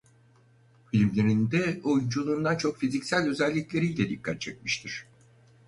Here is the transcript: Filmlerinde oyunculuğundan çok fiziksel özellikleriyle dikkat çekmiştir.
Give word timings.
Filmlerinde 0.91 1.81
oyunculuğundan 1.83 2.57
çok 2.57 2.77
fiziksel 2.77 3.29
özellikleriyle 3.29 4.09
dikkat 4.09 4.41
çekmiştir. 4.41 5.05